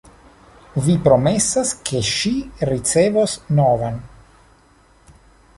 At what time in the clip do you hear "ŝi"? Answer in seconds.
2.13-2.33